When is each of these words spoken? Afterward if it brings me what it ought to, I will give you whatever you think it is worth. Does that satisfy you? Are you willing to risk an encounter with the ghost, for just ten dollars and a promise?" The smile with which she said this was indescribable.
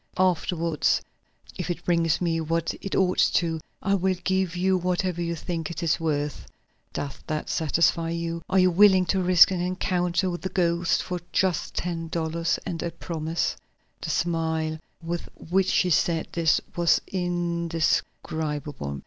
Afterward 0.17 0.87
if 1.59 1.69
it 1.69 1.85
brings 1.85 2.21
me 2.21 2.41
what 2.41 2.73
it 2.81 2.95
ought 2.95 3.19
to, 3.35 3.59
I 3.83 3.93
will 3.93 4.15
give 4.23 4.55
you 4.55 4.75
whatever 4.75 5.21
you 5.21 5.35
think 5.35 5.69
it 5.69 5.83
is 5.83 5.99
worth. 5.99 6.47
Does 6.91 7.19
that 7.27 7.51
satisfy 7.51 8.09
you? 8.09 8.41
Are 8.49 8.57
you 8.57 8.71
willing 8.71 9.05
to 9.05 9.21
risk 9.21 9.51
an 9.51 9.61
encounter 9.61 10.27
with 10.31 10.41
the 10.41 10.49
ghost, 10.49 11.03
for 11.03 11.19
just 11.31 11.75
ten 11.75 12.07
dollars 12.07 12.57
and 12.65 12.81
a 12.81 12.89
promise?" 12.89 13.55
The 14.01 14.09
smile 14.09 14.79
with 15.03 15.29
which 15.35 15.69
she 15.69 15.91
said 15.91 16.29
this 16.31 16.59
was 16.75 16.99
indescribable. 17.05 18.99